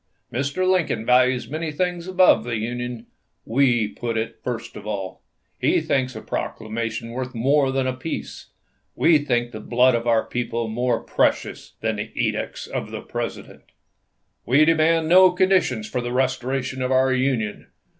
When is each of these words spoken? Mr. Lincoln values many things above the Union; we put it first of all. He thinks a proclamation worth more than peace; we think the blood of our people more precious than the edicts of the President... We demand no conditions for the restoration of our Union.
Mr. 0.33 0.67
Lincoln 0.67 1.05
values 1.05 1.47
many 1.47 1.71
things 1.71 2.07
above 2.07 2.43
the 2.43 2.57
Union; 2.57 3.05
we 3.45 3.87
put 3.87 4.17
it 4.17 4.39
first 4.43 4.75
of 4.75 4.87
all. 4.87 5.21
He 5.59 5.79
thinks 5.79 6.15
a 6.15 6.21
proclamation 6.23 7.11
worth 7.11 7.35
more 7.35 7.71
than 7.71 7.95
peace; 7.97 8.47
we 8.95 9.19
think 9.19 9.51
the 9.51 9.59
blood 9.59 9.93
of 9.93 10.07
our 10.07 10.25
people 10.25 10.67
more 10.67 11.03
precious 11.03 11.73
than 11.81 11.97
the 11.97 12.09
edicts 12.15 12.65
of 12.65 12.89
the 12.89 13.01
President... 13.01 13.61
We 14.43 14.65
demand 14.65 15.07
no 15.07 15.29
conditions 15.33 15.87
for 15.87 16.01
the 16.01 16.11
restoration 16.11 16.81
of 16.81 16.91
our 16.91 17.13
Union. 17.13 17.67